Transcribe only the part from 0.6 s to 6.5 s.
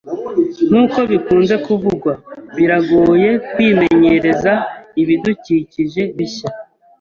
Nkuko bikunze kuvugwa, biragoye kwimenyereza ibidukikije bishya